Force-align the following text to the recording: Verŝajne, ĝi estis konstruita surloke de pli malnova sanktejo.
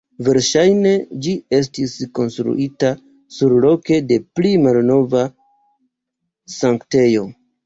Verŝajne, 0.27 0.93
ĝi 1.25 1.33
estis 1.57 1.93
konstruita 2.19 2.89
surloke 3.37 4.01
de 4.13 4.19
pli 4.39 4.55
malnova 4.65 5.23
sanktejo. 6.57 7.29